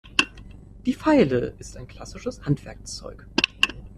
Die 0.87 0.93
Feile 0.95 1.53
ist 1.59 1.77
ein 1.77 1.87
klassisches 1.87 2.41
Handwerkzeug. 2.43 3.27